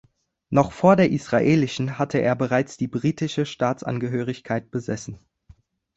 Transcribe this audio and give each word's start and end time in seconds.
Noch 0.49 0.71
vor 0.71 0.95
der 0.95 1.11
israelischen 1.11 1.99
hatte 1.99 2.17
er 2.17 2.35
bereits 2.35 2.75
die 2.75 2.87
britische 2.87 3.45
Staatsangehörigkeit 3.45 4.71
besessen. 4.71 5.19